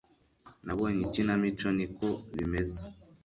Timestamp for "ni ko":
1.77-2.07